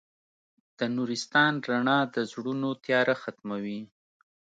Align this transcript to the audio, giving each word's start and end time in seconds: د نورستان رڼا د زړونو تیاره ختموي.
د 0.77 0.79
نورستان 0.95 1.53
رڼا 1.69 1.99
د 2.15 2.15
زړونو 2.31 2.69
تیاره 2.83 3.15
ختموي. 3.21 3.81